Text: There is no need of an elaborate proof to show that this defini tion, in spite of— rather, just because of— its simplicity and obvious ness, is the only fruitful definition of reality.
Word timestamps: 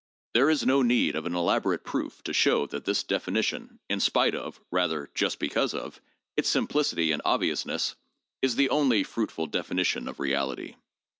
There 0.33 0.49
is 0.49 0.65
no 0.65 0.81
need 0.81 1.15
of 1.15 1.27
an 1.27 1.35
elaborate 1.35 1.83
proof 1.83 2.23
to 2.23 2.33
show 2.33 2.65
that 2.65 2.85
this 2.85 3.03
defini 3.03 3.43
tion, 3.43 3.79
in 3.87 3.99
spite 3.99 4.33
of— 4.33 4.59
rather, 4.71 5.11
just 5.13 5.37
because 5.37 5.75
of— 5.75 6.01
its 6.35 6.49
simplicity 6.49 7.11
and 7.11 7.21
obvious 7.23 7.67
ness, 7.67 7.95
is 8.41 8.55
the 8.55 8.71
only 8.71 9.03
fruitful 9.03 9.45
definition 9.45 10.07
of 10.07 10.19
reality. 10.19 10.73